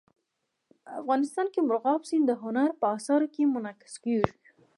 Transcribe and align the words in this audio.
افغانستان 1.01 1.47
کې 1.53 1.59
مورغاب 1.67 2.01
سیند 2.09 2.25
د 2.27 2.31
هنر 2.43 2.69
په 2.79 2.85
اثار 2.95 3.21
کې 3.33 3.51
منعکس 3.53 3.93
کېږي. 4.03 4.31